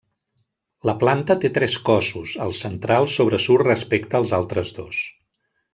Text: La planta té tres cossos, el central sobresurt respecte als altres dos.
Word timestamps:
La 0.89 0.95
planta 1.03 1.35
té 1.43 1.51
tres 1.57 1.75
cossos, 1.91 2.33
el 2.47 2.55
central 2.63 3.09
sobresurt 3.19 3.69
respecte 3.69 4.21
als 4.21 4.35
altres 4.43 4.77
dos. 4.81 5.05